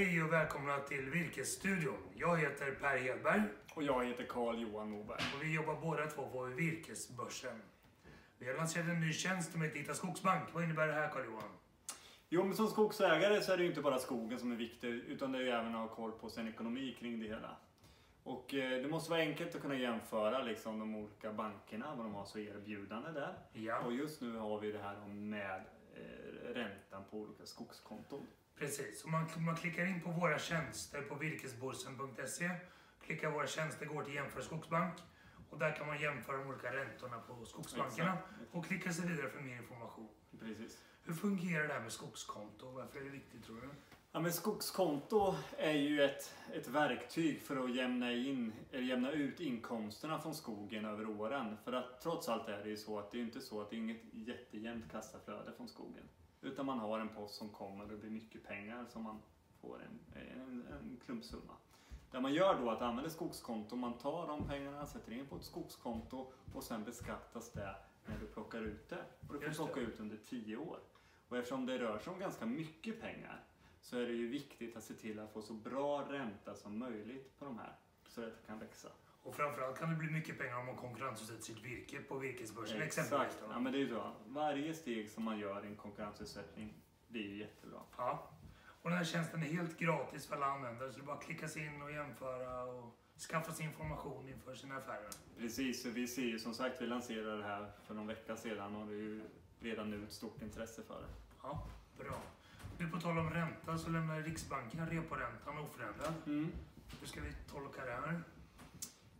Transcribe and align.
Hej 0.00 0.22
och 0.22 0.32
välkomna 0.32 0.78
till 0.78 1.10
Virkesstudion. 1.10 1.98
Jag 2.14 2.36
heter 2.38 2.74
Per 2.74 2.98
Hedberg 2.98 3.42
Och 3.74 3.82
jag 3.82 4.04
heter 4.04 4.24
Carl 4.24 4.62
Johan 4.62 4.90
Moberg. 4.90 5.20
och 5.36 5.44
vi 5.44 5.54
jobbar 5.54 5.80
båda 5.82 6.06
två 6.06 6.28
på 6.28 6.44
Virkesbörsen. 6.44 7.62
Vi 8.38 8.46
har 8.46 8.54
lanserat 8.54 8.88
en 8.88 9.00
ny 9.00 9.12
tjänst 9.12 9.52
som 9.52 9.62
heter 9.62 9.78
Hitta 9.78 9.94
Skogsbank. 9.94 10.42
Vad 10.52 10.64
innebär 10.64 10.86
det 10.86 10.92
här 10.92 11.08
Carl 11.08 11.24
Johan? 11.24 11.50
Jo, 12.28 12.44
men 12.44 12.56
som 12.56 12.68
skogsägare 12.68 13.40
så 13.40 13.52
är 13.52 13.56
det 13.56 13.62
ju 13.62 13.68
inte 13.68 13.80
bara 13.80 13.98
skogen 13.98 14.38
som 14.38 14.52
är 14.52 14.56
viktig, 14.56 14.88
utan 14.88 15.32
det 15.32 15.38
är 15.38 15.42
ju 15.42 15.50
även 15.50 15.74
att 15.74 15.88
ha 15.88 15.96
koll 15.96 16.12
på 16.12 16.28
sin 16.28 16.48
ekonomi 16.48 16.96
kring 16.98 17.20
det 17.20 17.26
hela. 17.26 17.56
Och 18.22 18.54
eh, 18.54 18.82
det 18.82 18.88
måste 18.88 19.10
vara 19.10 19.20
enkelt 19.20 19.54
att 19.54 19.62
kunna 19.62 19.76
jämföra 19.76 20.42
liksom, 20.42 20.78
de 20.78 20.94
olika 20.94 21.32
bankerna, 21.32 21.94
vad 21.94 22.06
de 22.06 22.14
har 22.14 22.24
så 22.24 22.38
erbjudande 22.38 23.10
där. 23.10 23.34
Ja, 23.52 23.78
Och 23.78 23.92
just 23.92 24.20
nu 24.20 24.36
har 24.36 24.60
vi 24.60 24.72
det 24.72 24.82
här 24.82 25.06
med 25.08 25.64
eh, 25.94 26.54
räntan 27.00 27.10
på 27.10 27.18
olika 27.18 27.46
skogskonton. 27.46 28.26
precis. 28.58 29.04
Om 29.04 29.10
man, 29.10 29.26
man 29.36 29.56
klickar 29.56 29.86
in 29.86 30.00
på 30.00 30.10
våra 30.10 30.38
tjänster 30.38 31.02
på 31.02 31.14
virkesborsen.se, 31.14 32.50
klickar 33.06 33.30
våra 33.30 33.46
tjänster, 33.46 33.86
går 33.86 34.04
till 34.04 34.14
jämför 34.14 34.42
skogsbank 34.42 34.94
och 35.50 35.58
där 35.58 35.76
kan 35.76 35.86
man 35.86 36.00
jämföra 36.00 36.36
de 36.36 36.48
olika 36.48 36.72
räntorna 36.72 37.18
på 37.18 37.44
skogsbankerna 37.44 38.12
Exakt. 38.12 38.54
och 38.54 38.66
klicka 38.66 38.92
sig 38.92 39.08
vidare 39.08 39.30
för 39.30 39.40
mer 39.40 39.56
information. 39.56 40.08
Precis. 40.40 40.78
Hur 41.02 41.14
fungerar 41.14 41.68
det 41.68 41.74
här 41.74 41.80
med 41.80 41.92
skogskonto? 41.92 42.70
Varför 42.70 43.00
är 43.00 43.04
det 43.04 43.10
viktigt 43.10 43.44
tror 43.44 43.60
du? 43.60 43.68
Ja, 44.12 44.20
men 44.20 44.32
skogskonto 44.32 45.34
är 45.58 45.72
ju 45.72 46.02
ett, 46.02 46.34
ett 46.52 46.68
verktyg 46.68 47.42
för 47.42 47.64
att 47.64 47.74
jämna, 47.74 48.12
in, 48.12 48.52
eller 48.72 48.82
jämna 48.82 49.12
ut 49.12 49.40
inkomsterna 49.40 50.18
från 50.20 50.34
skogen 50.34 50.84
över 50.84 51.06
åren. 51.06 51.56
För 51.64 51.72
att 51.72 52.00
trots 52.00 52.28
allt 52.28 52.48
är 52.48 52.62
det 52.62 52.68
ju 52.68 52.76
så 52.76 52.98
att 52.98 53.12
det 53.12 53.18
är 53.18 53.22
inte 53.22 53.40
så 53.40 53.60
att 53.60 53.70
det 53.70 53.76
är 53.76 53.78
inget 53.78 54.02
jättejämnt 54.12 54.92
kassaflöde 54.92 55.52
från 55.56 55.68
skogen. 55.68 56.08
Utan 56.40 56.66
man 56.66 56.78
har 56.78 56.98
en 56.98 57.08
post 57.08 57.34
som 57.34 57.48
kommer 57.48 57.84
och 57.84 57.90
det 57.90 57.96
blir 57.96 58.10
mycket 58.10 58.44
pengar 58.44 58.84
som 58.88 59.02
man 59.02 59.22
får 59.60 59.82
en, 59.82 60.22
en, 60.22 60.66
en 60.72 61.00
klumpsumma. 61.04 61.52
Det 62.10 62.20
man 62.20 62.34
gör 62.34 62.60
då 62.60 62.70
är 62.70 62.72
att 62.72 62.82
använda 62.82 63.10
skogskonto, 63.10 63.76
man 63.76 63.98
tar 63.98 64.26
de 64.26 64.48
pengarna, 64.48 64.86
sätter 64.86 65.12
in 65.12 65.26
på 65.26 65.36
ett 65.36 65.44
skogskonto 65.44 66.32
och 66.54 66.62
sen 66.62 66.84
beskattas 66.84 67.52
det 67.52 67.74
när 68.06 68.18
du 68.18 68.26
plockar 68.26 68.62
ut 68.62 68.88
det. 68.88 69.04
Och 69.28 69.40
du 69.40 69.50
får 69.50 69.64
plocka 69.64 69.80
ut 69.80 70.00
under 70.00 70.16
10 70.16 70.56
år. 70.56 70.78
Och 71.28 71.36
eftersom 71.36 71.66
det 71.66 71.78
rör 71.78 71.98
sig 71.98 72.12
om 72.12 72.18
ganska 72.18 72.46
mycket 72.46 73.00
pengar 73.00 73.44
så 73.80 73.96
är 73.98 74.06
det 74.06 74.12
ju 74.12 74.28
viktigt 74.28 74.76
att 74.76 74.84
se 74.84 74.94
till 74.94 75.18
att 75.18 75.32
få 75.32 75.42
så 75.42 75.52
bra 75.52 76.12
ränta 76.12 76.54
som 76.54 76.78
möjligt 76.78 77.38
på 77.38 77.44
de 77.44 77.58
här. 77.58 77.74
Så 78.08 78.20
att 78.20 78.26
det 78.26 78.46
kan 78.46 78.58
växa. 78.58 78.88
Och 79.22 79.34
framförallt 79.36 79.78
kan 79.78 79.90
det 79.90 79.96
bli 79.96 80.10
mycket 80.10 80.38
pengar 80.38 80.56
om 80.56 80.66
man 80.66 80.76
konkurrensutsätter 80.76 81.42
sitt 81.42 81.64
virke 81.64 82.00
på 82.00 82.18
virkesbörsen 82.18 82.82
exempelvis. 82.82 83.26
Exakt. 83.26 83.44
Ja, 83.50 83.60
men 83.60 83.72
det 83.72 83.78
är 83.78 83.80
ju 83.80 83.88
så. 83.88 84.12
Varje 84.26 84.74
steg 84.74 85.10
som 85.10 85.24
man 85.24 85.38
gör 85.38 85.64
i 85.64 85.66
en 85.66 85.76
konkurrensutsättning, 85.76 86.74
är 87.14 87.18
ju 87.18 87.38
jättebra. 87.38 87.80
Ja. 87.96 88.30
Och 88.82 88.90
den 88.90 88.98
här 88.98 89.04
tjänsten 89.04 89.42
är 89.42 89.46
helt 89.46 89.78
gratis 89.78 90.26
för 90.26 90.36
alla 90.36 90.46
användare 90.46 90.92
så 90.92 90.98
det 90.98 91.04
är 91.04 91.06
bara 91.06 91.16
att 91.16 91.24
klicka 91.24 91.48
sig 91.48 91.66
in 91.66 91.82
och 91.82 91.92
jämföra 91.92 92.64
och 92.64 92.96
skaffa 93.30 93.52
sig 93.52 93.66
information 93.66 94.28
inför 94.28 94.54
sina 94.54 94.76
affärer. 94.76 95.10
Precis, 95.38 95.82
så 95.82 95.90
vi 95.90 96.06
ser 96.06 96.22
ju 96.22 96.38
som 96.38 96.54
sagt, 96.54 96.82
vi 96.82 96.86
lanserade 96.86 97.36
det 97.36 97.44
här 97.44 97.70
för 97.86 97.94
någon 97.94 98.06
vecka 98.06 98.36
sedan 98.36 98.76
och 98.76 98.86
det 98.86 98.92
är 98.92 98.96
ju 98.96 99.22
redan 99.60 99.90
nu 99.90 100.04
ett 100.04 100.12
stort 100.12 100.42
intresse 100.42 100.82
för 100.82 101.00
det. 101.00 101.08
Ja, 101.42 101.66
bra. 101.98 102.20
Nu 102.78 102.90
på 102.90 103.00
tal 103.00 103.18
om 103.18 103.30
ränta 103.30 103.78
så 103.78 103.90
lämnar 103.90 104.22
Riksbanken 104.22 104.86
reporäntan 104.86 105.58
oförändrad. 105.58 106.14
Hur 107.00 107.06
ska 107.06 107.20
vi 107.20 107.32
tolka 107.50 107.84
det 107.84 107.90
här? 107.90 108.22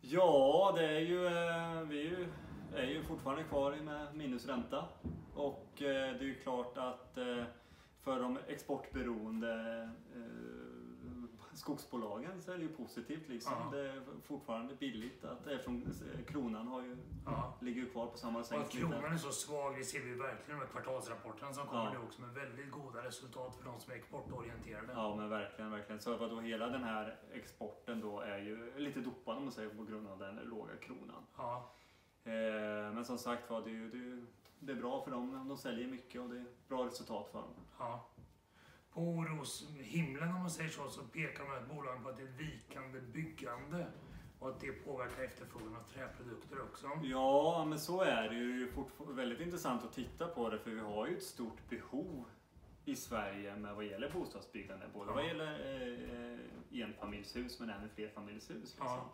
Ja, 0.00 0.72
det 0.76 0.86
är 0.86 1.00
ju, 1.00 1.26
eh, 1.26 1.82
vi 1.88 2.00
är 2.00 2.10
ju, 2.10 2.26
är 2.74 2.86
ju 2.86 3.02
fortfarande 3.02 3.44
kvar 3.44 3.76
med 3.84 4.14
minusränta. 4.14 4.84
Och 5.34 5.82
eh, 5.82 6.12
det 6.18 6.18
är 6.18 6.22
ju 6.22 6.34
klart 6.34 6.78
att 6.78 7.18
eh, 7.18 7.44
för 8.02 8.20
de 8.20 8.38
exportberoende 8.48 9.90
skogsbolagen 11.52 12.42
så 12.42 12.52
är 12.52 12.56
det 12.56 12.62
ju 12.62 12.68
positivt 12.68 13.28
liksom. 13.28 13.52
Det 13.72 13.80
är 13.80 14.02
fortfarande 14.24 14.74
billigt 14.74 15.24
att, 15.24 15.46
eftersom 15.46 15.84
kronan 16.26 16.66
har 16.68 16.82
ju, 16.82 16.96
Ja. 17.26 17.49
Ligger 17.70 17.82
ju 17.82 17.90
kvar 17.90 18.06
på 18.06 18.18
samma 18.18 18.44
sätt. 18.44 18.58
att 18.58 18.70
kronan 18.70 19.12
är 19.12 19.16
så 19.16 19.32
svag, 19.32 19.76
det 19.78 19.84
ser 19.84 20.00
vi 20.00 20.14
verkligen 20.14 20.60
i 20.60 20.64
de 20.64 20.70
kvartalsrapporterna 20.70 21.52
som 21.52 21.66
kommer 21.66 21.84
Ja. 21.84 21.92
nu 21.92 21.98
också 21.98 22.20
med 22.20 22.30
väldigt 22.34 22.70
goda 22.70 23.04
resultat 23.04 23.54
för 23.56 23.64
de 23.64 23.80
som 23.80 23.92
är 23.92 23.96
exportorienterade. 23.96 24.92
Ja 24.92 25.16
men 25.16 25.28
verkligen, 25.30 25.70
verkligen. 25.70 26.00
Så 26.00 26.16
vadå, 26.16 26.40
hela 26.40 26.66
den 26.66 26.84
här 26.84 27.16
exporten 27.32 28.00
då 28.00 28.20
är 28.20 28.38
ju 28.38 28.78
lite 28.78 29.00
dopad 29.00 29.36
om 29.36 29.42
man 29.42 29.52
säger 29.52 29.70
på 29.70 29.84
grund 29.84 30.08
av 30.08 30.18
den 30.18 30.36
låga 30.36 30.76
kronan. 30.76 31.26
Ja. 31.36 31.72
Eh, 32.24 32.32
men 32.94 33.04
som 33.04 33.18
sagt 33.18 33.50
var, 33.50 33.60
det, 33.62 33.70
är 33.70 33.80
det, 33.92 33.98
är 34.12 34.26
det 34.58 34.72
är 34.72 34.76
bra 34.76 35.04
för 35.04 35.10
dem. 35.10 35.48
De 35.48 35.58
säljer 35.58 35.88
mycket 35.88 36.20
och 36.20 36.28
det 36.28 36.36
är 36.36 36.46
bra 36.68 36.86
resultat 36.86 37.28
för 37.32 37.38
dem. 37.38 37.54
Ja. 37.78 38.06
På 38.92 39.00
oroshimlen 39.00 40.28
om 40.28 40.40
man 40.40 40.50
säger 40.50 40.70
så, 40.70 40.88
så 40.88 41.02
pekar 41.04 41.44
de 41.44 41.50
här 41.50 41.74
bolagen 41.74 42.02
på 42.02 42.08
att 42.08 42.16
det 42.16 42.22
är 42.22 42.26
ett 42.26 42.40
vikande 42.40 43.00
byggande 43.00 43.86
och 44.40 44.48
att 44.48 44.60
det 44.60 44.72
påverkar 44.72 45.22
efterfrågan 45.22 45.76
av 45.76 45.82
träprodukter 45.94 46.60
också. 46.62 46.90
Ja, 47.02 47.64
men 47.68 47.80
så 47.80 48.00
är 48.02 48.28
det 48.28 48.34
ju. 48.34 48.72
Det 48.98 49.10
är 49.10 49.12
väldigt 49.12 49.40
intressant 49.40 49.84
att 49.84 49.92
titta 49.92 50.26
på 50.28 50.50
det 50.50 50.58
för 50.58 50.70
vi 50.70 50.80
har 50.80 51.06
ju 51.06 51.16
ett 51.16 51.22
stort 51.22 51.68
behov 51.68 52.24
i 52.84 52.96
Sverige 52.96 53.56
med 53.56 53.74
vad 53.74 53.84
gäller 53.84 54.10
bostadsbyggande. 54.12 54.86
Både 54.94 55.12
vad 55.12 55.22
Ja. 55.24 55.28
gäller 55.28 56.38
eh, 56.72 56.80
enfamiljshus 56.82 57.60
men 57.60 57.70
även 57.70 57.88
flerfamiljshus. 57.88 58.60
Liksom. 58.62 58.86
Ja. 58.86 59.10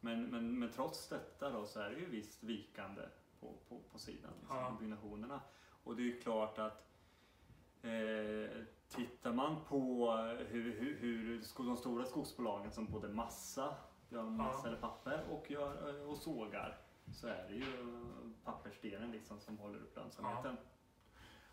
Men, 0.00 0.26
men, 0.26 0.58
men 0.58 0.70
trots 0.72 1.08
detta 1.08 1.50
då 1.50 1.66
så 1.66 1.80
är 1.80 1.90
det 1.90 1.96
ju 1.96 2.06
visst 2.06 2.42
vikande 2.42 3.02
på, 3.40 3.52
på, 3.68 3.80
på 3.92 3.98
sidan, 3.98 4.30
liksom, 4.40 4.56
Ja. 4.56 4.76
byggnationerna. 4.80 5.40
Och 5.84 5.96
det 5.96 6.02
är 6.02 6.04
ju 6.06 6.20
klart 6.20 6.58
att 6.58 6.88
eh, 7.82 8.50
tittar 8.88 9.32
man 9.32 9.56
på 9.68 10.12
hur, 10.48 10.72
hur, 10.80 10.96
hur 10.98 11.42
de 11.66 11.76
stora 11.76 12.04
skogsbolagen 12.04 12.72
som 12.72 12.86
både 12.86 13.08
massa, 13.08 13.74
gör 14.08 14.22
massa 14.22 14.70
Ja. 14.70 14.76
papper 14.80 15.24
och, 15.30 15.50
gör, 15.50 15.88
eh, 15.88 16.10
och 16.10 16.16
sågar 16.16 16.78
så 17.14 17.26
är 17.26 17.48
det 17.48 17.54
ju 17.54 17.72
pappersdelen 18.44 19.10
liksom 19.10 19.40
som 19.40 19.58
håller 19.58 19.78
upp 19.78 19.96
lönsamheten. 19.96 20.56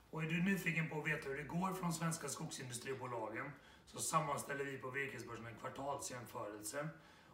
Och 0.09 0.23
är 0.23 0.27
du 0.27 0.43
nyfiken 0.43 0.89
på 0.89 0.99
att 0.99 1.07
veta 1.07 1.29
hur 1.29 1.37
det 1.37 1.43
går 1.43 1.75
de 1.81 1.93
svenska 1.93 2.27
skogsindustribolagen 2.29 3.51
så 3.85 3.99
sammanställer 3.99 4.65
vi 4.65 4.77
på 4.77 4.89
Virkesbörsen 4.89 5.45
en 5.45 5.55
kvartalsjämförelse. 5.55 6.89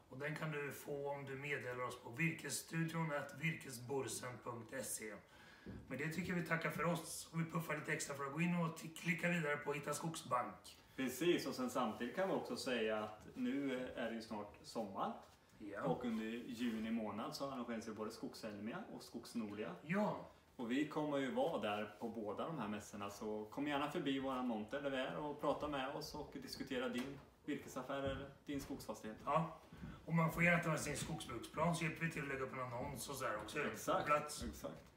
Och 0.09 0.17
den 0.17 0.35
kan 0.35 0.51
du 0.51 0.71
få 0.71 1.09
om 1.11 1.25
du 1.25 1.35
meddelar 1.35 1.83
oss 1.83 2.01
på 2.03 2.09
virkesstudion 2.09 3.11
virkesborsen.se. 3.39 5.13
Med 5.87 5.97
det 5.99 6.09
tycker 6.09 6.33
vi 6.33 6.45
tackar 6.45 6.69
för 6.71 6.85
oss 6.85 7.29
och 7.31 7.39
vi 7.39 7.45
puffar 7.45 7.75
lite 7.77 7.93
extra 7.93 8.15
för 8.15 8.25
att 8.25 8.33
gå 8.33 8.41
in 8.41 8.55
och 8.55 8.79
klicka 8.97 9.29
vidare 9.29 9.57
på 9.57 9.73
Hitta 9.73 9.93
Skogsbank. 9.93 10.77
Precis, 10.95 11.47
och 11.47 11.55
sen 11.55 11.69
samtidigt 11.69 12.15
kan 12.15 12.27
vi 12.29 12.35
också 12.35 12.55
säga 12.57 13.03
att 13.03 13.27
nu 13.35 13.87
är 13.95 14.09
det 14.09 14.15
ju 14.15 14.21
snart 14.21 14.57
sommar 14.63 15.13
Ja. 15.63 15.81
och 15.83 16.05
under 16.05 16.23
juni 16.25 16.91
månad 16.91 17.35
så 17.35 17.51
arrangeras 17.51 17.87
ju 17.87 17.93
både 17.93 18.11
Skogselmia 18.11 18.77
och 18.93 19.03
Skogsnolia. 19.03 19.75
ja, 19.81 20.29
Och 20.55 20.71
vi 20.71 20.87
kommer 20.87 21.17
ju 21.17 21.31
vara 21.31 21.61
där 21.61 21.95
på 21.99 22.09
båda 22.09 22.45
de 22.47 22.59
här 22.59 22.67
mässorna 22.67 23.09
så 23.09 23.45
kom 23.45 23.67
gärna 23.67 23.91
förbi 23.91 24.19
våra 24.19 24.41
monter 24.43 24.81
där 24.81 24.89
vi 24.89 24.97
är 24.97 25.17
och 25.17 25.41
prata 25.41 25.67
med 25.67 25.95
oss 25.95 26.15
och 26.15 26.31
diskutera 26.33 26.89
din 26.89 27.19
virkesaffär 27.45 27.97
eller 28.03 28.29
din 28.45 28.61
skogsfastighet. 28.61 29.17
ja. 29.25 29.57
Och 30.05 30.13
man 30.13 30.31
får 30.31 30.43
gärna 30.43 30.63
ta 30.63 30.69
med 30.69 30.79
sin 30.79 30.97
skogsbruksplan 30.97 31.75
så 31.75 31.83
hjälper 31.83 32.05
vi 32.05 32.11
till 32.11 32.21
att 32.21 32.27
lägga 32.27 32.41
upp 32.43 32.53
en 32.53 32.59
annons 32.59 33.09
och 33.09 33.15
så 33.15 33.23
där 33.23 33.37
också. 33.37 33.59
Exakt. 33.59 34.05
plats. 34.05 34.43
Exakt. 34.43 34.90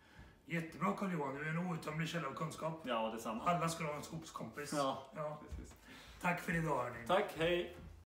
Jättebra 0.47 0.93
Carl-Johan, 0.93 1.35
du 1.35 1.45
är 1.45 1.51
en 1.51 1.59
outtömlig 1.59 2.09
källa 2.09 2.29
av 2.29 2.33
kunskap. 2.35 2.81
Ja, 2.85 3.11
detsamma. 3.15 3.45
Alla 3.45 3.69
ska 3.69 3.85
ha 3.85 3.95
en 3.95 4.03
skogskompis. 4.03 4.73
Ja, 4.73 5.03
Ja. 5.17 5.39
precis. 5.49 5.75
Tack 6.21 6.41
för 6.41 6.57
idag 6.57 6.83
hörni. 6.85 7.07
Tack, 7.07 7.25
hej! 7.39 7.77